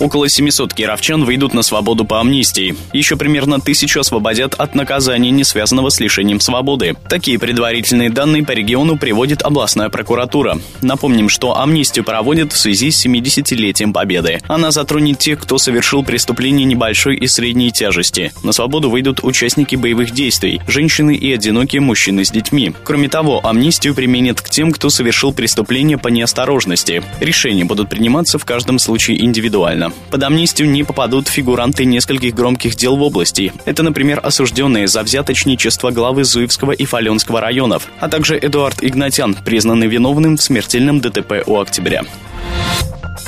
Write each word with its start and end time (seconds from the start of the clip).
Около 0.00 0.28
700 0.28 0.74
кировчан 0.74 1.24
выйдут 1.24 1.54
на 1.54 1.62
свободу 1.62 2.04
по 2.04 2.20
амнистии. 2.20 2.74
Еще 2.92 3.16
примерно 3.16 3.60
тысячу 3.60 4.00
освободят 4.00 4.54
от 4.54 4.74
наказания, 4.74 5.30
не 5.30 5.44
связанного 5.44 5.90
с 5.90 6.00
лишением 6.00 6.40
свободы. 6.40 6.96
Такие 7.08 7.38
предварительные 7.38 8.10
данные 8.10 8.44
по 8.44 8.52
региону 8.52 8.96
приводит 8.96 9.42
областная 9.42 9.88
прокуратура. 9.88 10.58
Напомним, 10.80 11.28
что 11.28 11.58
амнистию 11.58 12.04
проводят 12.04 12.52
в 12.52 12.58
связи 12.58 12.90
с 12.90 13.04
70-летием 13.04 13.92
Победы. 13.92 14.40
Она 14.48 14.70
затронет 14.70 15.18
тех, 15.18 15.40
кто 15.40 15.58
совершил 15.58 16.02
преступление 16.02 16.64
небольшой 16.64 17.16
и 17.16 17.26
средней 17.26 17.70
тяжести. 17.70 18.32
На 18.42 18.52
свободу 18.52 18.90
выйдут 18.90 19.20
участники 19.22 19.76
боевых 19.76 20.12
действий, 20.12 20.60
женщины 20.66 21.14
и 21.14 21.32
одинокие 21.32 21.80
мужчины 21.80 22.24
с 22.24 22.30
детьми. 22.30 22.72
Кроме 22.84 23.08
того, 23.08 23.40
амнистию 23.44 23.94
применят 23.94 24.40
к 24.40 24.48
тем, 24.48 24.72
кто 24.72 24.90
совершил 24.90 25.32
преступление 25.32 25.98
по 25.98 26.08
неосторожности. 26.08 27.02
Решения 27.20 27.64
будут 27.64 27.88
приниматься 27.88 28.38
в 28.38 28.44
каждом 28.44 28.78
случае 28.78 29.24
индивидуально. 29.24 29.81
Под 30.10 30.22
амнистию 30.22 30.70
не 30.70 30.84
попадут 30.84 31.28
фигуранты 31.28 31.84
нескольких 31.84 32.34
громких 32.34 32.76
дел 32.76 32.96
в 32.96 33.02
области. 33.02 33.52
Это, 33.64 33.82
например, 33.82 34.20
осужденные 34.22 34.86
за 34.86 35.02
взяточничество 35.02 35.90
главы 35.90 36.24
Зуевского 36.24 36.72
и 36.72 36.84
Фаленского 36.84 37.40
районов, 37.40 37.88
а 38.00 38.08
также 38.08 38.38
Эдуард 38.38 38.82
Игнатян, 38.82 39.34
признанный 39.34 39.86
виновным 39.86 40.36
в 40.36 40.42
смертельном 40.42 41.00
ДТП 41.00 41.42
у 41.46 41.58
октября. 41.58 42.02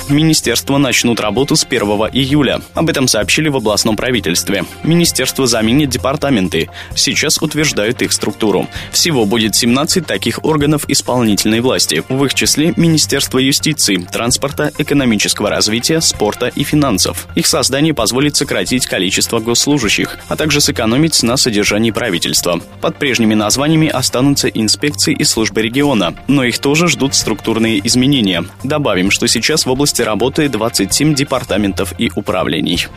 Министерства 0.09 0.77
начнут 0.77 1.19
работу 1.21 1.57
с 1.57 1.65
1 1.65 1.81
июля. 2.13 2.61
Об 2.75 2.91
этом 2.91 3.09
сообщили 3.09 3.49
в 3.49 3.57
областном 3.57 3.97
правительстве. 3.97 4.65
Министерство 4.83 5.47
заменит 5.47 5.89
департаменты. 5.89 6.69
Сейчас 6.95 7.41
утверждают 7.41 8.03
их 8.03 8.13
структуру. 8.13 8.69
Всего 8.93 9.25
будет 9.25 9.55
17 9.55 10.07
таких 10.07 10.45
органов 10.45 10.85
исполнительной 10.89 11.61
власти. 11.61 12.03
В 12.09 12.25
их 12.25 12.35
числе 12.35 12.75
Министерство 12.77 13.39
юстиции, 13.39 13.97
транспорта, 13.97 14.73
экономического 14.77 15.49
развития, 15.49 16.01
спорта 16.01 16.49
и 16.49 16.65
финансов. 16.65 17.27
Их 17.35 17.47
создание 17.47 17.95
позволит 17.95 18.37
сократить 18.37 18.87
количество 18.87 19.39
госслужащих, 19.39 20.19
а 20.29 20.37
также 20.37 20.61
сэкономить 20.61 21.23
на 21.23 21.37
содержании 21.37 21.91
правительства. 21.93 22.61
Под 22.83 22.99
прежними 22.99 23.35
названиями 23.35 23.89
останутся 23.89 24.49
инспекции 24.49 25.15
и 25.15 25.25
службы 25.25 25.63
региона, 25.63 26.15
но 26.29 26.45
их 26.45 26.59
тоже 26.59 26.89
ждут 26.89 27.15
структурные 27.15 27.85
изменения. 27.87 28.45
Добавим, 28.63 29.11
что 29.11 29.27
сейчас 29.29 29.65
в 29.65 29.71
области 29.71 29.94
области 29.95 30.03
работает 30.03 30.51
27 30.51 31.15
департаментов 31.15 31.95
и 31.99 32.11
управлений 32.15 32.89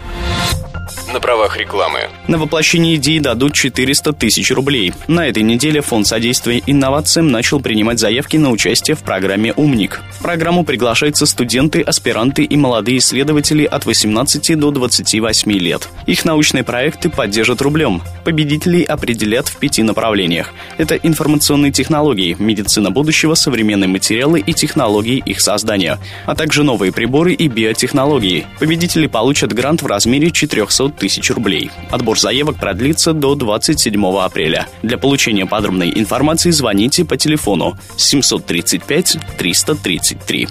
на 1.14 1.20
правах 1.20 1.58
рекламы. 1.58 2.10
На 2.28 2.38
воплощение 2.38 2.96
идеи 2.96 3.20
дадут 3.20 3.54
400 3.54 4.14
тысяч 4.14 4.52
рублей. 4.52 4.94
На 5.08 5.28
этой 5.28 5.44
неделе 5.44 5.82
Фонд 5.82 6.08
содействия 6.08 6.62
инновациям 6.66 7.32
начал 7.32 7.60
принимать 7.60 8.00
заявки 8.00 8.38
на 8.38 8.52
участие 8.52 8.96
в 8.96 9.00
программе 9.00 9.54
«Умник». 9.54 10.02
В 10.12 10.22
программу 10.22 10.64
приглашаются 10.64 11.26
студенты, 11.26 11.82
аспиранты 11.82 12.44
и 12.44 12.56
молодые 12.56 13.00
исследователи 13.00 13.66
от 13.66 13.86
18 13.86 14.58
до 14.58 14.72
28 14.72 15.52
лет. 15.54 15.90
Их 16.06 16.26
научные 16.26 16.64
проекты 16.64 17.10
поддержат 17.10 17.62
рублем. 17.62 18.02
Победителей 18.24 18.84
определят 18.84 19.48
в 19.48 19.58
пяти 19.58 19.84
направлениях. 19.84 20.54
Это 20.78 20.96
информационные 20.96 21.72
технологии, 21.72 22.36
медицина 22.40 22.92
будущего, 22.92 23.34
современные 23.34 23.88
материалы 23.88 24.40
и 24.40 24.54
технологии 24.54 25.22
их 25.26 25.42
создания, 25.42 26.00
а 26.26 26.36
также 26.36 26.64
новые 26.64 26.92
приборы 26.92 27.34
и 27.34 27.48
биотехнологии. 27.48 28.48
Победители 28.60 29.08
получат 29.08 29.54
грант 29.54 29.82
в 29.82 29.88
размере 29.88 30.32
400 30.32 30.77
тысяч 30.90 31.30
рублей. 31.32 31.72
Отбор 31.92 32.20
заявок 32.20 32.58
продлится 32.58 33.14
до 33.14 33.36
27 33.36 34.06
апреля. 34.20 34.68
Для 34.84 34.98
получения 34.98 35.46
подробной 35.46 35.92
информации 35.96 36.52
звоните 36.52 37.04
по 37.04 37.18
телефону 37.18 37.78
735 37.98 39.18
333. 39.38 40.48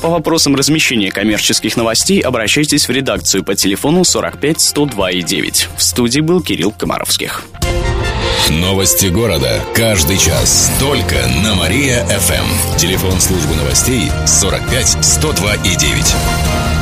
По 0.00 0.08
вопросам 0.08 0.56
размещения 0.56 1.10
коммерческих 1.10 1.76
новостей 1.76 2.20
обращайтесь 2.20 2.88
в 2.88 2.90
редакцию 2.90 3.44
по 3.44 3.54
телефону 3.54 4.04
45 4.04 4.60
102 4.60 5.10
и 5.12 5.22
9. 5.22 5.68
В 5.76 5.82
студии 5.82 6.20
был 6.20 6.42
Кирилл 6.42 6.72
Комаровских. 6.72 7.44
Новости 8.50 9.06
города. 9.06 9.60
Каждый 9.74 10.18
час. 10.18 10.70
Только 10.80 11.14
на 11.44 11.54
Мария-ФМ. 11.54 12.76
Телефон 12.76 13.20
службы 13.20 13.54
новостей 13.54 14.10
45 14.26 15.04
102 15.04 15.54
и 15.54 15.76
9. 15.76 16.81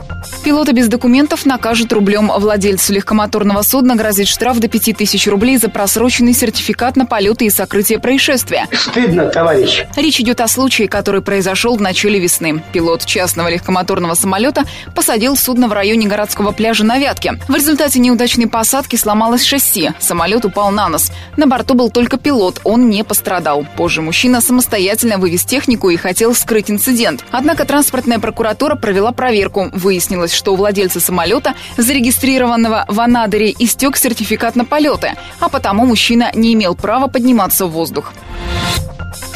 Пилота 0.43 0.73
без 0.73 0.87
документов 0.87 1.45
накажут 1.45 1.93
рублем. 1.93 2.31
Владельцу 2.35 2.93
легкомоторного 2.93 3.61
судна 3.61 3.95
грозит 3.95 4.27
штраф 4.27 4.57
до 4.57 4.67
5000 4.67 5.27
рублей 5.27 5.57
за 5.57 5.69
просроченный 5.69 6.33
сертификат 6.33 6.95
на 6.95 7.05
полеты 7.05 7.45
и 7.45 7.49
сокрытие 7.51 7.99
происшествия. 7.99 8.67
Стыдно, 8.73 9.25
товарищ. 9.25 9.83
Речь 9.95 10.19
идет 10.19 10.41
о 10.41 10.47
случае, 10.47 10.87
который 10.87 11.21
произошел 11.21 11.75
в 11.75 11.81
начале 11.81 12.19
весны. 12.19 12.63
Пилот 12.73 13.05
частного 13.05 13.49
легкомоторного 13.49 14.15
самолета 14.15 14.63
посадил 14.95 15.37
судно 15.37 15.67
в 15.67 15.73
районе 15.73 16.07
городского 16.07 16.51
пляжа 16.51 16.83
на 16.83 16.97
Вятке. 16.97 17.33
В 17.47 17.53
результате 17.53 17.99
неудачной 17.99 18.47
посадки 18.47 18.95
сломалось 18.95 19.43
шасси. 19.43 19.91
Самолет 19.99 20.43
упал 20.43 20.71
на 20.71 20.89
нос. 20.89 21.11
На 21.37 21.45
борту 21.45 21.75
был 21.75 21.91
только 21.91 22.17
пилот, 22.17 22.61
он 22.63 22.89
не 22.89 23.03
пострадал. 23.03 23.65
Позже 23.77 24.01
мужчина 24.01 24.41
самостоятельно 24.41 25.19
вывез 25.19 25.45
технику 25.45 25.91
и 25.91 25.97
хотел 25.97 26.33
скрыть 26.33 26.71
инцидент. 26.71 27.23
Однако 27.29 27.65
транспортная 27.65 28.17
прокуратура 28.17 28.75
провела 28.75 29.11
проверку. 29.11 29.69
Выяснилось, 29.71 30.30
выяснилось, 30.31 30.33
что 30.33 30.53
у 30.53 30.55
владельца 30.55 30.99
самолета, 30.99 31.55
зарегистрированного 31.77 32.85
в 32.87 32.99
Анадыре, 32.99 33.53
истек 33.59 33.97
сертификат 33.97 34.55
на 34.55 34.65
полеты, 34.65 35.13
а 35.39 35.49
потому 35.49 35.85
мужчина 35.85 36.31
не 36.33 36.53
имел 36.53 36.75
права 36.75 37.07
подниматься 37.07 37.65
в 37.65 37.71
воздух. 37.71 38.13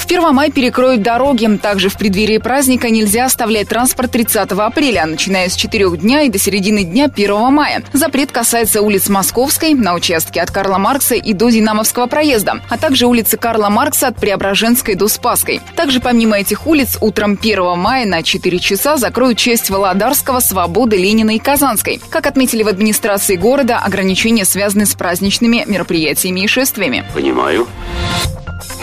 В 0.06 0.08
Первомай 0.08 0.52
перекроют 0.52 1.02
дороги. 1.02 1.50
Также 1.58 1.90
в 1.90 1.98
преддверии 1.98 2.38
праздника 2.38 2.92
нельзя 2.92 3.26
оставлять 3.26 3.70
транспорт 3.70 4.12
30 4.12 4.52
апреля, 4.52 5.08
начиная 5.08 5.50
с 5.50 5.56
4 5.56 5.98
дня 5.98 6.22
и 6.22 6.30
до 6.30 6.38
середины 6.38 6.84
дня 6.84 7.06
1 7.06 7.36
мая. 7.52 7.84
Запрет 7.92 8.32
касается 8.32 8.84
улиц 8.84 9.10
Московской, 9.10 9.74
на 9.74 9.96
участке 9.96 10.42
от 10.42 10.52
Карла 10.52 10.78
Маркса 10.78 11.16
и 11.16 11.34
до 11.34 11.50
Динамовского 11.50 12.06
проезда, 12.06 12.62
а 12.70 12.78
также 12.78 13.08
улицы 13.08 13.38
Карла 13.38 13.70
Маркса 13.70 14.10
от 14.10 14.18
Преображенской 14.18 14.94
до 14.94 15.08
Спасской. 15.08 15.60
Также 15.76 16.00
помимо 16.00 16.38
этих 16.38 16.68
улиц 16.68 17.00
утром 17.02 17.36
1 17.42 17.76
мая 17.76 18.06
на 18.06 18.22
4 18.22 18.60
часа 18.60 18.98
закроют 18.98 19.40
часть 19.40 19.72
Володарского, 19.72 20.40
Свободы, 20.40 20.98
Ленина 20.98 21.36
и 21.36 21.40
Казанской. 21.40 22.00
Как 22.12 22.28
отметили 22.28 22.62
в 22.62 22.68
администрации 22.68 23.38
города, 23.38 23.80
ограничения 23.80 24.46
связаны 24.46 24.86
с 24.86 24.94
праздничными 24.94 25.64
мероприятиями 25.66 26.42
и 26.42 26.48
шествиями. 26.48 27.04
Понимаю 27.16 27.68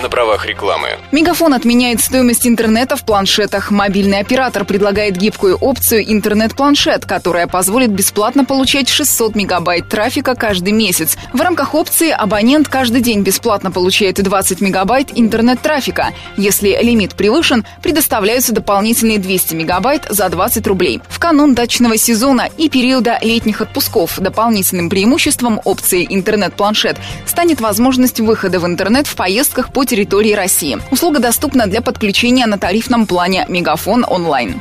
на 0.02 0.08
правах 0.08 0.46
рекламы. 0.46 0.88
Мегафон 1.12 1.54
отменяет 1.54 2.00
стоимость 2.00 2.46
интернета 2.46 2.96
в 2.96 3.04
планшетах. 3.04 3.70
Мобильный 3.70 4.18
оператор 4.18 4.64
предлагает 4.64 5.16
гибкую 5.16 5.56
опцию 5.56 6.12
интернет-планшет, 6.12 7.06
которая 7.06 7.46
позволит 7.46 7.90
бесплатно 7.90 8.44
получать 8.44 8.88
600 8.88 9.36
мегабайт 9.36 9.88
трафика 9.88 10.34
каждый 10.34 10.72
месяц. 10.72 11.16
В 11.32 11.41
рамках 11.41 11.74
опции 11.74 12.10
абонент 12.10 12.68
каждый 12.68 13.00
день 13.00 13.22
бесплатно 13.22 13.70
получает 13.70 14.22
20 14.22 14.60
мегабайт 14.60 15.10
интернет-трафика. 15.14 16.08
Если 16.36 16.76
лимит 16.82 17.14
превышен, 17.14 17.65
предоставляются 17.82 18.53
дополнительные 18.53 19.18
200 19.18 19.54
мегабайт 19.54 20.06
за 20.09 20.28
20 20.28 20.66
рублей. 20.66 21.00
В 21.09 21.18
канун 21.21 21.54
дачного 21.54 21.97
сезона 21.97 22.48
и 22.59 22.68
периода 22.68 23.18
летних 23.22 23.60
отпусков 23.60 24.18
дополнительным 24.18 24.91
преимуществом 24.91 25.60
опции 25.65 26.06
интернет-планшет 26.09 26.97
станет 27.27 27.60
возможность 27.60 28.18
выхода 28.18 28.59
в 28.59 28.66
интернет 28.66 29.06
в 29.06 29.15
поездках 29.15 29.72
по 29.72 29.84
территории 29.92 30.33
России. 30.33 30.78
Услуга 30.91 31.18
доступна 31.18 31.66
для 31.66 31.83
подключения 31.83 32.47
на 32.47 32.56
тарифном 32.56 33.06
плане 33.06 33.44
«Мегафон 33.50 34.06
онлайн». 34.09 34.59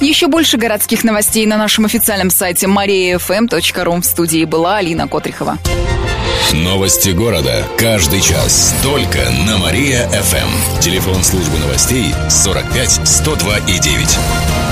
Еще 0.00 0.28
больше 0.28 0.58
городских 0.58 1.02
новостей 1.02 1.44
на 1.44 1.56
нашем 1.56 1.86
официальном 1.86 2.30
сайте 2.30 2.66
mariafm.ru. 2.66 4.00
В 4.00 4.04
студии 4.04 4.44
была 4.44 4.76
Алина 4.76 5.08
Котрихова. 5.08 5.58
Новости 6.52 7.10
города. 7.10 7.64
Каждый 7.76 8.20
час. 8.20 8.72
Только 8.84 9.18
на 9.44 9.58
Мария-ФМ. 9.58 10.80
Телефон 10.80 11.24
службы 11.24 11.58
новостей 11.58 12.14
45 12.28 13.00
102 13.04 13.58
и 13.58 13.78
9. 13.80 14.71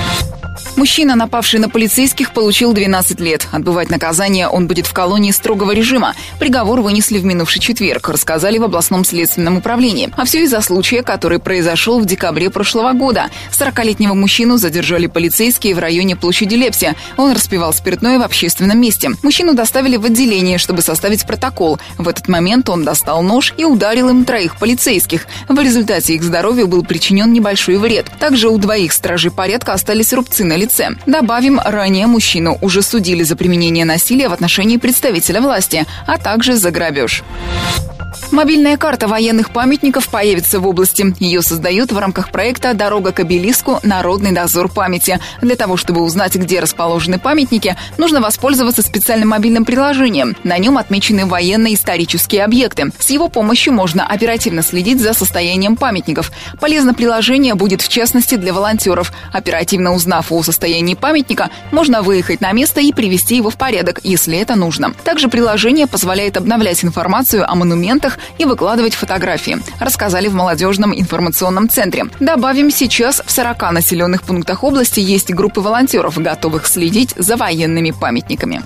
Мужчина, 0.77 1.15
напавший 1.15 1.59
на 1.59 1.69
полицейских, 1.69 2.31
получил 2.31 2.73
12 2.73 3.19
лет. 3.19 3.47
Отбывать 3.51 3.89
наказание 3.89 4.47
он 4.47 4.67
будет 4.67 4.87
в 4.87 4.93
колонии 4.93 5.31
строгого 5.31 5.71
режима. 5.71 6.15
Приговор 6.39 6.79
вынесли 6.79 7.19
в 7.19 7.25
минувший 7.25 7.61
четверг, 7.61 8.07
рассказали 8.07 8.57
в 8.57 8.63
областном 8.63 9.03
следственном 9.03 9.57
управлении. 9.57 10.09
А 10.15 10.23
все 10.23 10.43
из-за 10.43 10.61
случая, 10.61 11.03
который 11.03 11.39
произошел 11.39 11.99
в 11.99 12.05
декабре 12.05 12.49
прошлого 12.49 12.93
года. 12.93 13.29
40-летнего 13.51 14.13
мужчину 14.13 14.57
задержали 14.57 15.07
полицейские 15.07 15.75
в 15.75 15.79
районе 15.79 16.15
площади 16.15 16.55
Лепси. 16.55 16.95
Он 17.17 17.33
распивал 17.33 17.73
спиртное 17.73 18.17
в 18.17 18.23
общественном 18.23 18.79
месте. 18.79 19.11
Мужчину 19.23 19.53
доставили 19.53 19.97
в 19.97 20.05
отделение, 20.05 20.57
чтобы 20.57 20.81
составить 20.81 21.27
протокол. 21.27 21.79
В 21.97 22.07
этот 22.07 22.29
момент 22.29 22.69
он 22.69 22.85
достал 22.85 23.21
нож 23.23 23.53
и 23.57 23.65
ударил 23.65 24.09
им 24.09 24.23
троих 24.23 24.55
полицейских. 24.57 25.27
В 25.49 25.59
результате 25.59 26.15
их 26.15 26.23
здоровью 26.23 26.67
был 26.67 26.83
причинен 26.83 27.33
небольшой 27.33 27.77
вред. 27.77 28.09
Также 28.19 28.47
у 28.47 28.57
двоих 28.57 28.93
стражей 28.93 29.31
порядка 29.31 29.73
остались 29.73 30.13
рубцы 30.13 30.45
на 30.45 30.60
лице. 30.61 30.91
Добавим, 31.05 31.59
ранее 31.59 32.07
мужчину 32.07 32.57
уже 32.61 32.81
судили 32.81 33.23
за 33.23 33.35
применение 33.35 33.85
насилия 33.85 34.29
в 34.29 34.33
отношении 34.33 34.77
представителя 34.77 35.41
власти, 35.41 35.85
а 36.07 36.17
также 36.17 36.55
за 36.55 36.71
грабеж. 36.71 37.23
Мобильная 38.31 38.77
карта 38.77 39.07
военных 39.07 39.51
памятников 39.51 40.07
появится 40.07 40.59
в 40.59 40.67
области. 40.67 41.13
Ее 41.19 41.41
создают 41.41 41.91
в 41.91 41.97
рамках 41.97 42.31
проекта 42.31 42.73
«Дорога 42.73 43.11
к 43.11 43.19
обелиску. 43.19 43.79
Народный 43.83 44.31
дозор 44.31 44.69
памяти». 44.69 45.19
Для 45.41 45.55
того, 45.55 45.75
чтобы 45.75 46.01
узнать, 46.01 46.35
где 46.35 46.61
расположены 46.61 47.19
памятники, 47.19 47.75
нужно 47.97 48.21
воспользоваться 48.21 48.81
специальным 48.83 49.29
мобильным 49.29 49.65
приложением. 49.65 50.37
На 50.43 50.57
нем 50.57 50.77
отмечены 50.77 51.25
военные 51.25 51.73
исторические 51.73 52.45
объекты. 52.45 52.91
С 52.99 53.09
его 53.09 53.27
помощью 53.27 53.73
можно 53.73 54.05
оперативно 54.05 54.61
следить 54.61 55.01
за 55.01 55.13
состоянием 55.13 55.75
памятников. 55.75 56.31
Полезно 56.59 56.93
приложение 56.93 57.55
будет 57.55 57.81
в 57.81 57.89
частности 57.89 58.35
для 58.35 58.53
волонтеров. 58.53 59.11
Оперативно 59.33 59.93
узнав 59.93 60.31
о 60.31 60.41
памятника, 60.95 61.49
можно 61.71 62.01
выехать 62.01 62.41
на 62.41 62.51
место 62.51 62.81
и 62.81 62.91
привести 62.93 63.35
его 63.35 63.49
в 63.49 63.57
порядок, 63.57 63.99
если 64.03 64.37
это 64.37 64.55
нужно. 64.55 64.93
Также 65.03 65.27
приложение 65.27 65.87
позволяет 65.87 66.37
обновлять 66.37 66.83
информацию 66.83 67.49
о 67.49 67.55
монументах, 67.55 68.17
и 68.37 68.45
выкладывать 68.45 68.93
фотографии, 68.95 69.59
рассказали 69.79 70.27
в 70.27 70.33
молодежном 70.33 70.97
информационном 70.97 71.69
центре. 71.69 72.05
Добавим, 72.19 72.71
сейчас 72.71 73.21
в 73.25 73.31
40 73.31 73.71
населенных 73.71 74.23
пунктах 74.23 74.63
области 74.63 74.99
есть 74.99 75.31
группы 75.31 75.61
волонтеров, 75.61 76.17
готовых 76.17 76.65
следить 76.65 77.13
за 77.15 77.37
военными 77.37 77.91
памятниками. 77.91 78.61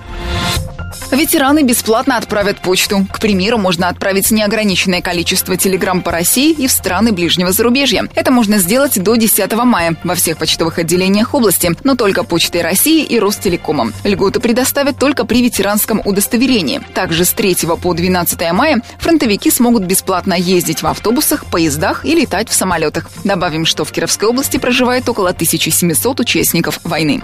Ветераны 1.16 1.64
бесплатно 1.64 2.18
отправят 2.18 2.58
почту. 2.58 3.08
К 3.10 3.22
примеру, 3.22 3.58
можно 3.58 3.88
отправить 3.88 4.32
неограниченное 4.32 5.02
количество 5.02 5.56
телеграмм 5.56 6.02
по 6.02 6.12
России 6.12 6.52
и 6.52 6.68
в 6.68 6.72
страны 6.74 7.14
ближнего 7.14 7.54
зарубежья. 7.54 8.10
Это 8.16 8.32
можно 8.32 8.58
сделать 8.58 9.02
до 9.02 9.16
10 9.16 9.54
мая 9.64 9.96
во 10.04 10.16
всех 10.16 10.38
почтовых 10.38 10.78
отделениях 10.78 11.34
области, 11.34 11.72
но 11.86 11.96
только 11.96 12.26
Почтой 12.26 12.62
России 12.64 13.02
и 13.02 13.18
Ростелекомом. 13.18 13.94
Льготы 14.04 14.42
предоставят 14.42 15.00
только 15.00 15.26
при 15.26 15.42
ветеранском 15.42 16.02
удостоверении. 16.04 16.82
Также 16.94 17.24
с 17.24 17.32
3 17.32 17.60
по 17.82 17.94
12 17.94 18.52
мая 18.52 18.82
фронтовики 19.00 19.50
смогут 19.50 19.84
бесплатно 19.84 20.34
ездить 20.34 20.82
в 20.82 20.88
автобусах, 20.88 21.46
поездах 21.46 22.04
и 22.04 22.14
летать 22.14 22.50
в 22.50 22.54
самолетах. 22.54 23.10
Добавим, 23.24 23.66
что 23.66 23.86
в 23.86 23.92
Кировской 23.94 24.28
области 24.28 24.58
проживает 24.58 25.08
около 25.08 25.30
1700 25.30 26.20
участников 26.20 26.82
войны. 26.84 27.24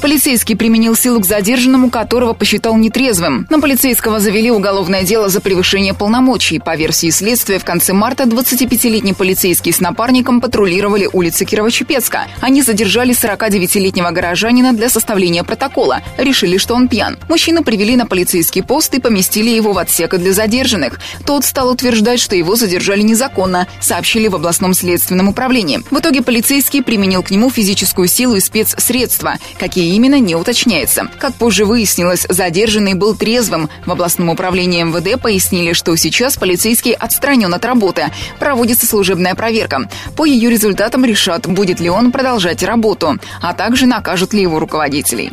Полицейский 0.00 0.56
применил 0.56 0.96
силу 0.96 1.20
к 1.20 1.26
задержанному, 1.26 1.90
которого 1.90 2.32
посчитал 2.32 2.74
нетрезвым. 2.78 3.46
На 3.50 3.60
полицейского 3.60 4.18
завели 4.18 4.50
уголовное 4.50 5.02
дело 5.02 5.28
за 5.28 5.42
превышение 5.42 5.92
полномочий. 5.92 6.58
По 6.58 6.74
версии 6.74 7.10
следствия, 7.10 7.58
в 7.58 7.64
конце 7.64 7.92
марта 7.92 8.24
25-летний 8.24 9.12
полицейский 9.12 9.72
с 9.72 9.80
напарником 9.80 10.40
патрулировали 10.40 11.06
улицы 11.12 11.44
Кирово-Чепецка. 11.44 12.28
Они 12.40 12.62
задержали 12.62 13.14
49-летнего 13.14 14.10
горожанина 14.10 14.72
для 14.72 14.88
составления 14.88 15.44
протокола. 15.44 16.00
Решили, 16.16 16.56
что 16.56 16.74
он 16.74 16.88
пьян. 16.88 17.18
Мужчину 17.28 17.62
привели 17.62 17.94
на 17.94 18.06
полицейский 18.06 18.62
пост 18.62 18.94
и 18.94 19.00
поместили 19.00 19.50
его 19.50 19.74
в 19.74 19.78
отсек 19.78 20.16
для 20.16 20.32
задержанных. 20.32 20.98
Тот 21.26 21.44
стал 21.44 21.68
утверждать, 21.68 22.20
что 22.20 22.34
его 22.34 22.56
задержали 22.56 23.02
незаконно, 23.02 23.68
сообщили 23.80 24.28
в 24.28 24.34
областном 24.34 24.72
следственном 24.72 25.28
управлении. 25.28 25.80
В 25.90 25.98
итоге 25.98 26.22
полицейский 26.22 26.82
применил 26.82 27.22
к 27.22 27.30
нему 27.30 27.50
физическую 27.50 28.08
силу 28.08 28.36
и 28.36 28.40
спецсредства. 28.40 29.34
Какие 29.58 29.89
именно, 29.94 30.18
не 30.18 30.34
уточняется. 30.34 31.08
Как 31.18 31.34
позже 31.34 31.64
выяснилось, 31.64 32.26
задержанный 32.28 32.94
был 32.94 33.16
трезвым. 33.16 33.68
В 33.86 33.92
областном 33.92 34.30
управлении 34.30 34.82
МВД 34.82 35.20
пояснили, 35.20 35.72
что 35.72 35.94
сейчас 35.96 36.36
полицейский 36.36 36.92
отстранен 36.92 37.52
от 37.54 37.64
работы. 37.64 38.10
Проводится 38.38 38.86
служебная 38.86 39.34
проверка. 39.34 39.88
По 40.16 40.24
ее 40.24 40.50
результатам 40.50 41.04
решат, 41.04 41.46
будет 41.46 41.80
ли 41.80 41.90
он 41.90 42.12
продолжать 42.12 42.62
работу, 42.62 43.18
а 43.40 43.54
также 43.54 43.86
накажут 43.86 44.32
ли 44.32 44.42
его 44.42 44.58
руководителей. 44.58 45.32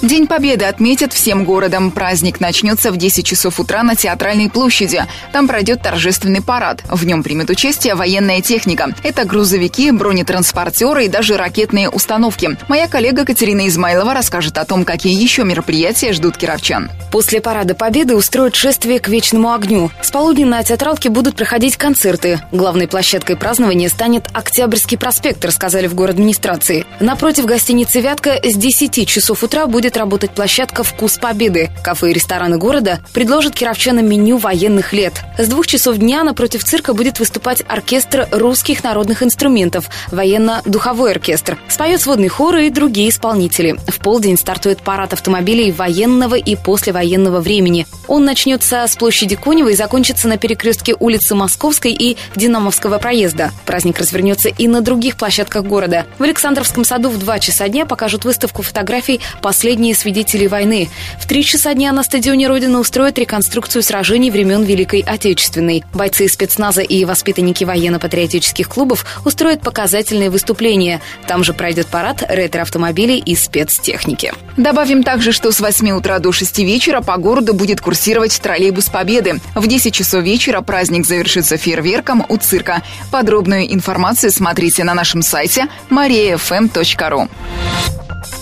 День 0.00 0.28
Победы 0.28 0.64
отметят 0.64 1.12
всем 1.12 1.44
городом. 1.44 1.90
Праздник 1.90 2.38
начнется 2.38 2.92
в 2.92 2.96
10 2.96 3.26
часов 3.26 3.58
утра 3.58 3.82
на 3.82 3.96
Театральной 3.96 4.48
площади. 4.48 5.04
Там 5.32 5.48
пройдет 5.48 5.82
торжественный 5.82 6.40
парад. 6.40 6.84
В 6.88 7.04
нем 7.04 7.24
примет 7.24 7.50
участие 7.50 7.96
военная 7.96 8.40
техника. 8.40 8.94
Это 9.02 9.24
грузовики, 9.24 9.90
бронетранспортеры 9.90 11.06
и 11.06 11.08
даже 11.08 11.36
ракетные 11.36 11.90
установки. 11.90 12.56
Моя 12.68 12.86
коллега 12.86 13.24
Катерина 13.24 13.66
Измайлова 13.66 14.14
расскажет 14.14 14.56
о 14.58 14.64
том, 14.64 14.84
какие 14.84 15.20
еще 15.20 15.42
мероприятия 15.42 16.12
ждут 16.12 16.36
кировчан. 16.36 16.92
После 17.10 17.40
парада 17.40 17.74
Победы 17.74 18.14
устроят 18.14 18.54
шествие 18.54 19.00
к 19.00 19.08
вечному 19.08 19.52
огню. 19.52 19.90
С 20.00 20.12
полудня 20.12 20.46
на 20.46 20.62
театралке 20.62 21.08
будут 21.08 21.34
проходить 21.34 21.76
концерты. 21.76 22.40
Главной 22.52 22.86
площадкой 22.86 23.34
празднования 23.34 23.88
станет 23.88 24.26
Октябрьский 24.32 24.96
проспект, 24.96 25.44
рассказали 25.44 25.88
в 25.88 26.00
администрации. 26.00 26.86
Напротив 27.00 27.46
гостиницы 27.46 28.00
«Вятка» 28.00 28.38
с 28.40 28.54
10 28.54 29.08
часов 29.08 29.42
утра 29.42 29.66
будет 29.66 29.87
будет 29.88 29.96
работать 29.96 30.32
площадка 30.32 30.82
«Вкус 30.82 31.16
Победы». 31.16 31.70
Кафе 31.82 32.10
и 32.10 32.12
рестораны 32.12 32.58
города 32.58 33.00
предложат 33.14 33.54
кировчанам 33.54 34.06
меню 34.06 34.36
военных 34.36 34.92
лет. 34.92 35.22
С 35.38 35.48
двух 35.48 35.66
часов 35.66 35.96
дня 35.96 36.24
напротив 36.24 36.62
цирка 36.62 36.92
будет 36.92 37.18
выступать 37.20 37.62
оркестр 37.66 38.28
русских 38.30 38.84
народных 38.84 39.22
инструментов, 39.22 39.88
военно-духовой 40.08 41.12
оркестр. 41.12 41.56
Споет 41.68 42.02
сводный 42.02 42.28
хор 42.28 42.56
и 42.56 42.68
другие 42.68 43.08
исполнители. 43.08 43.78
В 43.86 43.98
полдень 44.00 44.36
стартует 44.36 44.82
парад 44.82 45.14
автомобилей 45.14 45.72
военного 45.72 46.34
и 46.34 46.54
послевоенного 46.54 47.40
времени. 47.40 47.86
Он 48.08 48.26
начнется 48.26 48.86
с 48.86 48.94
площади 48.94 49.36
Конева 49.36 49.68
и 49.68 49.74
закончится 49.74 50.28
на 50.28 50.36
перекрестке 50.36 50.94
улицы 50.98 51.34
Московской 51.34 51.92
и 51.92 52.18
Динамовского 52.36 52.98
проезда. 52.98 53.52
Праздник 53.64 53.98
развернется 53.98 54.50
и 54.50 54.68
на 54.68 54.82
других 54.82 55.16
площадках 55.16 55.64
города. 55.64 56.04
В 56.18 56.24
Александровском 56.24 56.84
саду 56.84 57.08
в 57.08 57.18
2 57.18 57.38
часа 57.38 57.68
дня 57.68 57.86
покажут 57.86 58.26
выставку 58.26 58.60
фотографий 58.60 59.20
последних 59.40 59.77
последние 59.78 59.94
свидетели 59.94 60.48
войны. 60.48 60.88
В 61.20 61.28
три 61.28 61.44
часа 61.44 61.72
дня 61.72 61.92
на 61.92 62.02
стадионе 62.02 62.48
Родины 62.48 62.78
устроят 62.78 63.16
реконструкцию 63.16 63.84
сражений 63.84 64.28
времен 64.28 64.64
Великой 64.64 65.04
Отечественной. 65.06 65.84
Бойцы 65.94 66.26
спецназа 66.26 66.82
и 66.82 67.04
воспитанники 67.04 67.62
военно-патриотических 67.62 68.68
клубов 68.68 69.06
устроят 69.24 69.60
показательные 69.60 70.30
выступления. 70.30 71.00
Там 71.28 71.44
же 71.44 71.52
пройдет 71.52 71.86
парад 71.86 72.24
ретро-автомобилей 72.28 73.18
и 73.18 73.36
спецтехники. 73.36 74.32
Добавим 74.56 75.04
также, 75.04 75.30
что 75.30 75.52
с 75.52 75.60
8 75.60 75.90
утра 75.92 76.18
до 76.18 76.32
6 76.32 76.58
вечера 76.58 77.00
по 77.00 77.16
городу 77.16 77.54
будет 77.54 77.80
курсировать 77.80 78.36
троллейбус 78.40 78.88
Победы. 78.88 79.40
В 79.54 79.64
10 79.68 79.94
часов 79.94 80.24
вечера 80.24 80.60
праздник 80.60 81.06
завершится 81.06 81.56
фейерверком 81.56 82.26
у 82.28 82.36
цирка. 82.36 82.82
Подробную 83.12 83.72
информацию 83.72 84.32
смотрите 84.32 84.82
на 84.82 84.94
нашем 84.94 85.22
сайте 85.22 85.68
mariafm.ru. 85.88 87.28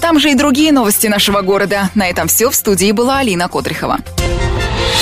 Там 0.06 0.20
же 0.20 0.30
и 0.30 0.36
другие 0.36 0.70
новости 0.70 1.08
нашего 1.08 1.40
города. 1.40 1.90
На 1.96 2.08
этом 2.08 2.28
все. 2.28 2.48
В 2.48 2.54
студии 2.54 2.92
была 2.92 3.18
Алина 3.18 3.48
Котрихова. 3.48 3.98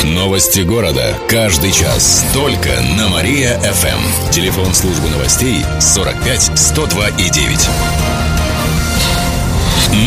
Новости 0.02 0.60
города. 0.60 1.14
Каждый 1.28 1.72
час. 1.72 2.24
Только 2.32 2.70
на 2.96 3.10
Мария-ФМ. 3.10 4.30
Телефон 4.30 4.72
службы 4.72 5.10
новостей 5.10 5.62
45 5.78 6.58
102 6.58 7.08
и 7.08 7.28
9. 7.28 7.68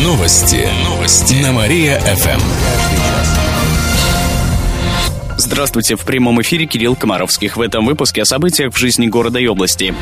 Новости. 0.02 0.68
Новости. 0.82 1.34
На 1.44 1.52
Мария-ФМ. 1.52 2.40
Каждый 2.40 2.98
час. 2.98 3.47
Здравствуйте, 5.40 5.94
в 5.94 6.04
прямом 6.04 6.42
эфире 6.42 6.66
Кирилл 6.66 6.96
Комаровских. 6.96 7.56
В 7.56 7.60
этом 7.60 7.86
выпуске 7.86 8.22
о 8.22 8.24
событиях 8.24 8.74
в 8.74 8.76
жизни 8.76 9.06
города 9.06 9.38
и 9.38 9.46
области. 9.46 9.94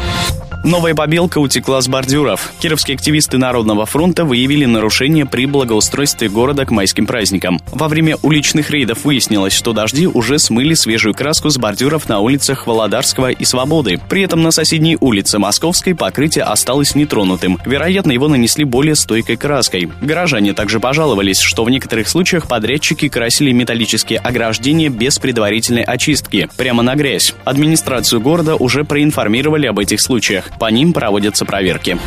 Новая 0.64 0.96
побелка 0.96 1.38
утекла 1.38 1.80
с 1.80 1.86
бордюров. 1.86 2.50
Кировские 2.58 2.96
активисты 2.96 3.38
Народного 3.38 3.86
фронта 3.86 4.24
выявили 4.24 4.64
нарушение 4.64 5.24
при 5.24 5.46
благоустройстве 5.46 6.28
города 6.28 6.64
к 6.64 6.72
майским 6.72 7.06
праздникам. 7.06 7.60
Во 7.70 7.86
время 7.86 8.16
уличных 8.22 8.70
рейдов 8.70 9.04
выяснилось, 9.04 9.52
что 9.52 9.72
дожди 9.72 10.08
уже 10.08 10.40
смыли 10.40 10.74
свежую 10.74 11.14
краску 11.14 11.50
с 11.50 11.58
бордюров 11.58 12.08
на 12.08 12.18
улицах 12.18 12.66
Володарского 12.66 13.30
и 13.30 13.44
Свободы. 13.44 14.00
При 14.08 14.22
этом 14.22 14.42
на 14.42 14.50
соседней 14.50 14.96
улице 14.98 15.38
Московской 15.38 15.94
покрытие 15.94 16.42
осталось 16.44 16.96
нетронутым. 16.96 17.60
Вероятно, 17.64 18.10
его 18.10 18.26
нанесли 18.26 18.64
более 18.64 18.96
стойкой 18.96 19.36
краской. 19.36 19.88
Горожане 20.00 20.52
также 20.52 20.80
пожаловались, 20.80 21.38
что 21.38 21.62
в 21.62 21.70
некоторых 21.70 22.08
случаях 22.08 22.48
подрядчики 22.48 23.08
красили 23.08 23.52
металлические 23.52 24.18
ограждения 24.18 24.88
без 24.88 25.20
предварительной 25.26 25.82
очистки, 25.82 26.48
прямо 26.56 26.84
на 26.84 26.94
грязь. 26.94 27.34
Администрацию 27.44 28.20
города 28.20 28.54
уже 28.54 28.84
проинформировали 28.84 29.66
об 29.66 29.80
этих 29.80 30.00
случаях. 30.00 30.44
По 30.60 30.70
ним 30.70 30.92
проводятся 30.92 31.44
проверки. 31.44 31.98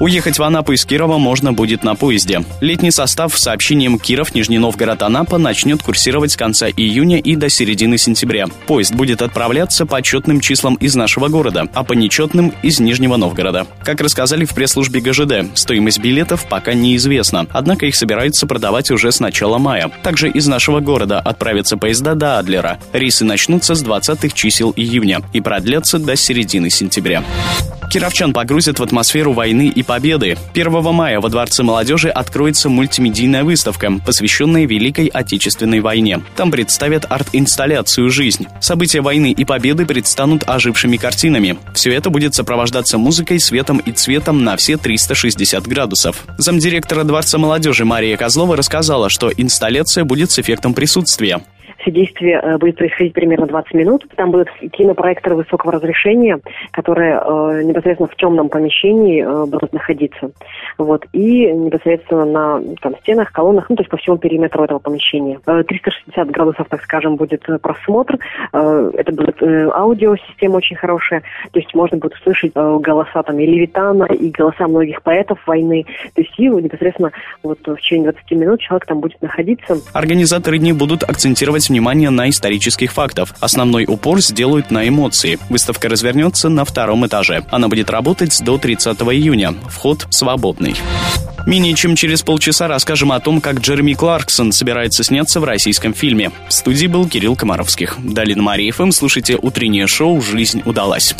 Уехать 0.00 0.38
в 0.38 0.42
Анапу 0.42 0.72
из 0.72 0.84
Кирова 0.84 1.18
можно 1.18 1.52
будет 1.52 1.84
на 1.84 1.94
поезде. 1.94 2.42
Летний 2.60 2.90
состав 2.90 3.36
с 3.36 3.42
сообщением 3.42 3.98
Киров, 3.98 4.34
Нижний 4.34 4.58
Новгород, 4.58 5.02
Анапа 5.02 5.38
начнет 5.38 5.82
курсировать 5.82 6.32
с 6.32 6.36
конца 6.36 6.68
июня 6.68 7.18
и 7.18 7.36
до 7.36 7.48
середины 7.48 7.98
сентября. 7.98 8.46
Поезд 8.66 8.94
будет 8.94 9.22
отправляться 9.22 9.86
по 9.86 10.02
четным 10.02 10.40
числам 10.40 10.74
из 10.76 10.96
нашего 10.96 11.28
города, 11.28 11.68
а 11.74 11.84
по 11.84 11.92
нечетным– 11.92 12.54
из 12.62 12.80
Нижнего 12.80 13.16
Новгорода. 13.16 13.66
Как 13.84 14.00
рассказали 14.00 14.46
в 14.46 14.54
пресс-службе 14.54 15.00
ГЖД, 15.00 15.54
стоимость 15.54 16.00
билетов 16.00 16.46
пока 16.48 16.72
неизвестна, 16.72 17.46
однако 17.52 17.86
их 17.86 17.94
собираются 17.94 18.46
продавать 18.46 18.90
уже 18.90 19.12
с 19.12 19.20
начала 19.20 19.58
мая. 19.58 19.92
Также 20.02 20.28
из 20.28 20.46
нашего 20.48 20.80
города 20.80 21.20
отправятся 21.20 21.76
поезда 21.76 22.14
до 22.14 22.38
Адлера. 22.38 22.53
Рейсы 22.92 23.24
начнутся 23.24 23.74
с 23.74 23.84
20-х 23.84 24.30
чисел 24.34 24.72
июня 24.76 25.20
и 25.32 25.40
продлятся 25.40 25.98
до 25.98 26.16
середины 26.16 26.70
сентября. 26.70 27.22
Кировчан 27.90 28.32
погрузят 28.32 28.80
в 28.80 28.82
атмосферу 28.82 29.32
войны 29.32 29.68
и 29.68 29.82
победы. 29.84 30.36
1 30.52 30.82
мая 30.92 31.20
во 31.20 31.28
Дворце 31.28 31.62
молодежи 31.62 32.08
откроется 32.08 32.68
мультимедийная 32.68 33.44
выставка, 33.44 33.92
посвященная 34.04 34.66
Великой 34.66 35.06
Отечественной 35.06 35.78
войне. 35.78 36.20
Там 36.34 36.50
представят 36.50 37.06
арт-инсталляцию 37.08 38.10
«Жизнь». 38.10 38.46
События 38.60 39.00
войны 39.00 39.30
и 39.30 39.44
победы 39.44 39.86
предстанут 39.86 40.42
ожившими 40.48 40.96
картинами. 40.96 41.56
Все 41.72 41.92
это 41.92 42.10
будет 42.10 42.34
сопровождаться 42.34 42.98
музыкой, 42.98 43.38
светом 43.38 43.78
и 43.78 43.92
цветом 43.92 44.42
на 44.42 44.56
все 44.56 44.76
360 44.76 45.66
градусов. 45.68 46.24
Замдиректора 46.36 47.04
Дворца 47.04 47.38
молодежи 47.38 47.84
Мария 47.84 48.16
Козлова 48.16 48.56
рассказала, 48.56 49.08
что 49.08 49.30
инсталляция 49.30 50.04
будет 50.04 50.32
с 50.32 50.38
эффектом 50.40 50.74
присутствия. 50.74 51.42
Все 51.84 51.90
действие 51.90 52.40
э, 52.42 52.56
будет 52.56 52.76
происходить 52.76 53.12
примерно 53.12 53.46
20 53.46 53.74
минут. 53.74 54.06
Там 54.16 54.30
будут 54.30 54.48
кинопроекторы 54.72 55.36
высокого 55.36 55.72
разрешения, 55.72 56.40
которые 56.70 57.20
э, 57.20 57.62
непосредственно 57.62 58.08
в 58.08 58.16
темном 58.16 58.48
помещении 58.48 59.22
э, 59.22 59.44
будут 59.44 59.74
находиться. 59.74 60.30
Вот. 60.78 61.04
И 61.12 61.52
непосредственно 61.52 62.24
на 62.24 62.62
там, 62.80 62.94
стенах, 63.02 63.32
колоннах, 63.32 63.68
ну, 63.68 63.76
то 63.76 63.82
есть 63.82 63.90
по 63.90 63.98
всему 63.98 64.16
периметру 64.16 64.64
этого 64.64 64.78
помещения. 64.78 65.38
360 65.44 66.30
градусов, 66.30 66.68
так 66.70 66.82
скажем, 66.82 67.16
будет 67.16 67.44
просмотр. 67.60 68.18
Это 68.52 69.12
будет 69.12 69.42
аудиосистема 69.42 70.56
очень 70.56 70.76
хорошая. 70.76 71.22
То 71.52 71.58
есть 71.58 71.74
можно 71.74 71.98
будет 71.98 72.14
услышать 72.14 72.54
голоса 72.54 73.22
там 73.22 73.38
и 73.38 73.46
Левитана, 73.46 74.04
и 74.04 74.30
голоса 74.30 74.66
многих 74.68 75.02
поэтов 75.02 75.38
войны. 75.46 75.84
То 76.14 76.22
есть 76.22 76.32
и 76.38 76.48
непосредственно 76.48 77.12
вот 77.42 77.58
в 77.66 77.76
течение 77.76 78.10
20 78.12 78.30
минут 78.32 78.60
человек 78.60 78.86
там 78.86 79.00
будет 79.00 79.20
находиться. 79.20 79.76
Организаторы 79.92 80.58
не 80.58 80.72
будут 80.72 81.02
акцентировать 81.02 81.68
внимание 81.74 82.10
на 82.10 82.30
исторических 82.30 82.92
фактов. 82.92 83.34
Основной 83.40 83.84
упор 83.84 84.20
сделают 84.20 84.70
на 84.70 84.86
эмоции. 84.86 85.40
Выставка 85.50 85.88
развернется 85.88 86.48
на 86.48 86.64
втором 86.64 87.04
этаже. 87.04 87.44
Она 87.50 87.66
будет 87.66 87.90
работать 87.90 88.40
до 88.44 88.58
30 88.58 88.96
июня. 89.00 89.56
Вход 89.68 90.06
свободный. 90.10 90.76
Менее 91.46 91.74
чем 91.74 91.96
через 91.96 92.22
полчаса 92.22 92.68
расскажем 92.68 93.10
о 93.10 93.18
том, 93.18 93.40
как 93.40 93.58
Джереми 93.58 93.94
Кларксон 93.94 94.52
собирается 94.52 95.02
сняться 95.02 95.40
в 95.40 95.44
российском 95.44 95.94
фильме. 95.94 96.30
В 96.48 96.52
студии 96.52 96.86
был 96.86 97.08
Кирилл 97.08 97.34
Комаровских. 97.34 97.96
Далее 97.98 98.36
на 98.36 98.42
Мария 98.44 98.72
слушайте 98.92 99.36
утреннее 99.36 99.88
шоу 99.88 100.22
«Жизнь 100.22 100.62
удалась». 100.64 101.14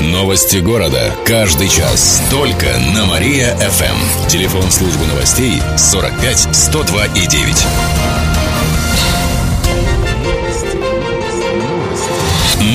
Новости 0.00 0.56
города. 0.56 1.14
Каждый 1.26 1.68
час. 1.68 2.22
Только 2.30 2.66
на 2.94 3.04
Мария-ФМ. 3.04 4.28
Телефон 4.28 4.70
службы 4.70 5.04
новостей 5.06 5.60
45 5.76 6.48
102 6.52 7.06
и 7.06 7.26
9. 7.26 8.27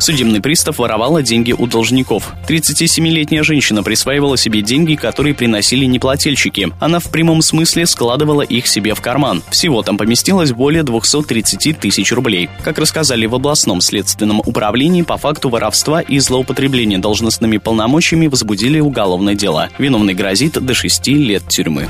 Судебный 0.00 0.40
пристав 0.40 0.78
воровала 0.78 1.22
деньги 1.22 1.52
у 1.52 1.66
должников. 1.66 2.32
37-летняя 2.48 3.42
женщина 3.42 3.82
присваивала 3.82 4.38
себе 4.38 4.62
деньги, 4.62 4.94
которые 4.94 5.34
приносили 5.34 5.84
неплательщики. 5.84 6.70
Она 6.80 7.00
в 7.00 7.10
прямом 7.10 7.42
смысле 7.42 7.84
складывала 7.84 8.40
их 8.40 8.66
себе 8.66 8.94
в 8.94 9.02
карман. 9.02 9.42
Всего 9.50 9.82
там 9.82 9.98
поместилось 9.98 10.52
более 10.52 10.84
230 10.84 11.78
тысяч 11.78 12.12
рублей. 12.12 12.48
Как 12.64 12.78
рассказали 12.78 13.26
в 13.26 13.34
областном 13.34 13.82
следственном 13.82 14.40
управлении, 14.40 15.02
по 15.02 15.18
факту 15.18 15.50
воровства 15.50 16.00
и 16.00 16.18
злоупотребления 16.18 16.98
должностными 16.98 17.58
полномочиями 17.58 18.26
возбудили 18.26 18.80
уголовное 18.80 19.34
дело. 19.34 19.68
Виновный 19.76 20.14
грозит 20.14 20.54
до 20.54 20.72
6 20.72 21.08
лет 21.08 21.46
тюрьмы. 21.46 21.88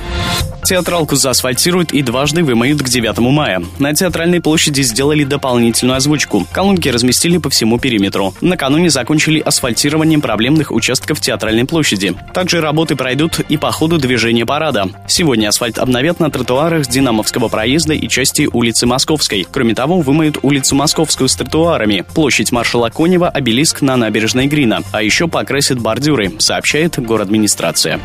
Театралку 0.64 1.17
заасфальтируют 1.17 1.93
и 1.93 2.02
дважды 2.02 2.43
вымоют 2.43 2.83
к 2.83 2.88
9 2.88 3.19
мая. 3.19 3.62
На 3.79 3.95
театральной 3.95 4.40
площади 4.40 4.83
сделали 4.83 5.25
дополнительную 5.25 5.97
озвучку. 5.97 6.47
Колонки 6.52 6.88
разместили 6.88 7.38
по 7.38 7.50
всему 7.50 7.79
периметру. 7.79 8.00
Накануне 8.40 8.90
закончили 8.90 9.40
асфальтированием 9.40 10.21
проблемных 10.21 10.71
участков 10.71 11.21
театральной 11.21 11.64
площади. 11.64 12.14
Также 12.35 12.61
работы 12.61 12.97
пройдут 12.97 13.40
и 13.40 13.57
по 13.57 13.73
ходу 13.73 13.99
движения 13.99 14.45
парада. 14.45 14.88
Сегодня 15.07 15.49
асфальт 15.49 15.78
обновят 15.78 16.21
на 16.21 16.30
тротуарах 16.30 16.85
с 16.85 16.88
Динамовского 16.88 17.49
проезда 17.49 17.95
и 17.95 18.09
части 18.09 18.49
улицы 18.52 18.87
Московской. 18.87 19.47
Кроме 19.50 19.75
того, 19.75 20.00
вымоют 20.00 20.38
улицу 20.42 20.75
Московскую 20.75 21.28
с 21.28 21.37
тротуарами, 21.37 22.04
площадь 22.14 22.52
маршала 22.52 22.90
Конева, 22.90 23.28
обелиск 23.28 23.80
на 23.80 23.97
набережной 23.97 24.47
Грина. 24.47 24.80
А 24.92 25.02
еще 25.02 25.28
покрасят 25.28 25.78
бордюры, 25.80 26.33
сообщает 26.38 26.99
город 26.99 27.30
администрация. 27.30 28.00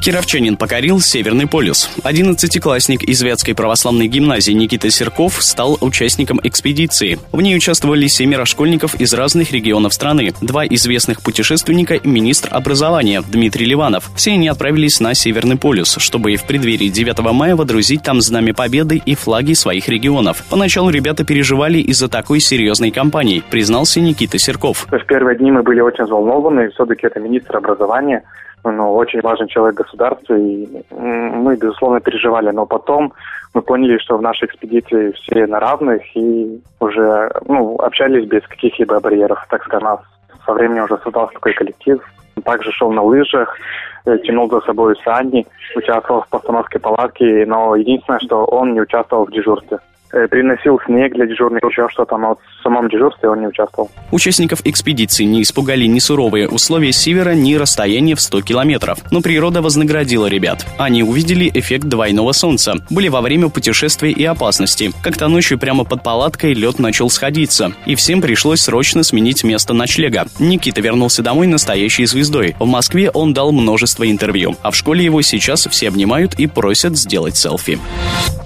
Кировчанин 0.00 0.56
покорил 0.56 1.00
Северный 1.00 1.48
полюс. 1.48 1.90
Одиннадцатиклассник 2.04 3.02
из 3.02 3.22
Вятской 3.22 3.54
православной 3.54 4.06
гимназии 4.06 4.52
Никита 4.52 4.90
Серков 4.90 5.42
стал 5.42 5.78
участником 5.80 6.40
экспедиции. 6.42 7.18
В 7.32 7.40
ней 7.40 7.56
участвовали 7.56 8.06
семеро 8.06 8.44
школьников 8.44 8.94
из 9.00 9.14
разных 9.14 9.52
регионов 9.52 9.94
страны. 9.94 10.32
Два 10.40 10.66
известных 10.66 11.22
путешественника 11.22 11.94
и 11.94 12.06
министр 12.06 12.50
образования 12.52 13.22
Дмитрий 13.26 13.66
Ливанов. 13.66 14.10
Все 14.16 14.32
они 14.32 14.48
отправились 14.48 15.00
на 15.00 15.14
Северный 15.14 15.56
полюс, 15.56 15.96
чтобы 15.98 16.36
в 16.36 16.46
преддверии 16.46 16.88
9 16.88 17.18
мая 17.32 17.56
водрузить 17.56 18.02
там 18.02 18.20
знамя 18.20 18.54
победы 18.54 19.02
и 19.04 19.14
флаги 19.14 19.54
своих 19.54 19.88
регионов. 19.88 20.44
Поначалу 20.50 20.90
ребята 20.90 21.24
переживали 21.24 21.78
из-за 21.78 22.08
такой 22.08 22.40
серьезной 22.40 22.90
кампании, 22.90 23.42
признался 23.50 24.00
Никита 24.00 24.38
Серков. 24.38 24.86
В 24.90 25.06
первые 25.06 25.38
дни 25.38 25.50
мы 25.50 25.62
были 25.62 25.80
очень 25.80 26.04
взволнованы, 26.04 26.70
все-таки 26.70 27.06
это 27.06 27.18
министр 27.18 27.56
образования, 27.56 28.22
ну, 28.70 28.94
очень 28.94 29.20
важный 29.20 29.48
человек 29.48 29.76
государства, 29.76 30.34
и 30.34 30.66
мы, 30.90 31.56
безусловно, 31.56 32.00
переживали. 32.00 32.50
Но 32.50 32.66
потом 32.66 33.12
мы 33.54 33.62
поняли, 33.62 33.98
что 33.98 34.18
в 34.18 34.22
нашей 34.22 34.46
экспедиции 34.46 35.12
все 35.12 35.46
на 35.46 35.60
равных 35.60 36.02
и 36.14 36.60
уже 36.80 37.30
ну, 37.46 37.76
общались 37.76 38.26
без 38.26 38.42
каких-либо 38.42 39.00
барьеров. 39.00 39.44
Так 39.48 39.64
скажем, 39.64 39.88
нас 39.88 40.00
со 40.44 40.52
временем 40.52 40.84
уже 40.84 40.98
создался 40.98 41.34
такой 41.34 41.54
коллектив. 41.54 42.00
Также 42.44 42.70
шел 42.72 42.92
на 42.92 43.02
лыжах, 43.02 43.56
э, 44.04 44.18
тянул 44.18 44.50
за 44.50 44.60
собой 44.60 44.94
сани, 45.04 45.46
участвовал 45.74 46.22
в 46.22 46.28
постановке 46.28 46.78
палатки, 46.78 47.44
но 47.44 47.74
единственное, 47.76 48.20
что 48.20 48.44
он 48.44 48.74
не 48.74 48.80
участвовал 48.80 49.24
в 49.24 49.32
дежурстве. 49.32 49.78
Э, 50.12 50.28
приносил 50.28 50.78
снег 50.86 51.14
для 51.14 51.26
дежурных, 51.26 51.62
еще 51.64 51.88
что-то, 51.90 52.16
вот 52.16 52.38
в 52.60 52.62
самом 52.62 52.88
дежурстве 52.88 53.28
он 53.28 53.40
не 53.40 53.48
участвовал. 53.48 53.90
Участников 54.12 54.60
экспедиции 54.64 55.24
не 55.24 55.42
испугали 55.42 55.84
ни 55.86 55.98
суровые 55.98 56.48
условия 56.48 56.92
севера, 56.92 57.30
ни 57.30 57.54
расстояние 57.54 58.14
в 58.14 58.20
100 58.20 58.42
километров. 58.42 58.98
Но 59.10 59.20
природа 59.20 59.62
вознаградила 59.62 60.26
ребят. 60.26 60.64
Они 60.78 61.02
увидели 61.02 61.50
эффект 61.52 61.86
двойного 61.86 62.32
солнца. 62.32 62.74
Были 62.88 63.08
во 63.08 63.20
время 63.20 63.48
путешествия 63.48 64.12
и 64.12 64.24
опасности. 64.24 64.92
Как-то 65.02 65.26
ночью 65.26 65.58
прямо 65.58 65.84
под 65.84 66.04
палаткой 66.04 66.54
лед 66.54 66.78
начал 66.78 67.10
сходиться. 67.10 67.72
И 67.84 67.96
всем 67.96 68.20
пришлось 68.20 68.60
срочно 68.60 69.02
сменить 69.02 69.42
место 69.42 69.74
ночлега. 69.74 70.26
Никита 70.38 70.80
вернулся 70.80 71.22
домой 71.22 71.48
настоящей 71.48 72.06
звездой. 72.06 72.54
В 72.60 72.66
Москве 72.66 73.10
он 73.10 73.34
дал 73.34 73.50
множество 73.50 74.08
интервью. 74.08 74.54
А 74.62 74.70
в 74.70 74.76
школе 74.76 75.04
его 75.04 75.20
сейчас 75.22 75.66
все 75.66 75.88
обнимают 75.88 76.34
и 76.34 76.46
просят 76.46 76.96
сделать 76.96 77.36
селфи. 77.36 77.78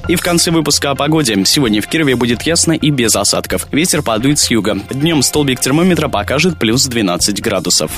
И 0.09 0.17
в 0.17 0.23
конце 0.23 0.51
выпуска 0.51 0.91
о 0.91 0.95
погоде. 0.95 1.37
Сегодня 1.51 1.83
в 1.83 1.89
Кирове 1.89 2.15
будет 2.15 2.43
ясно 2.43 2.75
и 2.75 2.91
без 2.91 3.17
осадков. 3.17 3.67
Ветер 3.73 4.03
подует 4.03 4.39
с 4.39 4.53
юга. 4.53 4.79
Днем 4.89 5.21
столбик 5.21 5.59
термометра 5.59 6.07
покажет 6.07 6.57
плюс 6.61 6.87
12 6.87 7.43
градусов. 7.43 7.91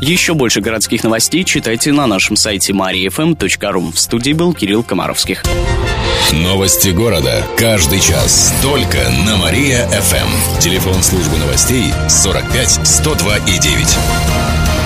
Еще 0.00 0.32
больше 0.32 0.62
городских 0.62 1.04
новостей 1.04 1.44
читайте 1.44 1.92
на 1.92 2.06
нашем 2.06 2.36
сайте 2.36 2.72
mariafm.ru. 2.72 3.92
В 3.92 3.98
студии 3.98 4.32
был 4.32 4.54
Кирилл 4.54 4.82
Комаровских. 4.82 5.42
Новости 6.32 6.88
города. 6.88 7.44
Каждый 7.58 8.00
час. 8.00 8.50
Только 8.62 8.96
на 9.26 9.36
Мария-ФМ. 9.36 10.58
Телефон 10.60 11.02
службы 11.02 11.36
новостей 11.36 11.92
45 12.08 12.80
102 12.86 13.36
и 13.40 13.58
9. 13.58 14.79